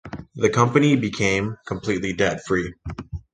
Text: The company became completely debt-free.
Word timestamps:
The 0.33 0.49
company 0.49 0.95
became 0.95 1.57
completely 1.67 2.11
debt-free. 2.11 2.73